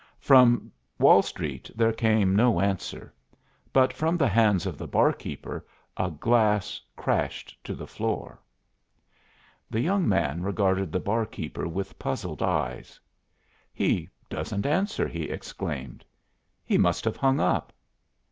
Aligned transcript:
From 0.19 0.71
Wall 0.97 1.21
Street 1.21 1.69
there 1.75 1.93
came 1.93 2.35
no 2.35 2.59
answer, 2.59 3.13
but 3.71 3.93
from 3.93 4.17
the 4.17 4.27
hands 4.27 4.65
of 4.65 4.75
the 4.75 4.87
barkeeper 4.87 5.63
a 5.95 6.09
glass 6.09 6.81
crashed 6.95 7.55
to 7.65 7.75
the 7.75 7.85
floor. 7.85 8.39
The 9.69 9.79
young 9.79 10.09
man 10.09 10.41
regarded 10.41 10.91
the 10.91 10.99
barkeeper 10.99 11.67
with 11.67 11.99
puzzled 11.99 12.41
eyes. 12.41 12.99
"He 13.75 14.09
doesn't 14.27 14.65
answer," 14.65 15.07
he 15.07 15.25
exclaimed. 15.25 16.03
"He 16.65 16.79
must 16.79 17.05
have 17.05 17.17
hung 17.17 17.39
up." 17.39 17.71